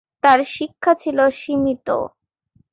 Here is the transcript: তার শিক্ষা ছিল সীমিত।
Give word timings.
তার 0.23 0.39
শিক্ষা 0.55 0.91
ছিল 1.01 1.17
সীমিত। 1.39 1.87